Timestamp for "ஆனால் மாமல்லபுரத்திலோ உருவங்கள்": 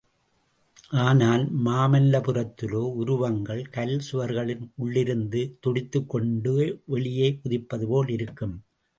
1.01-3.61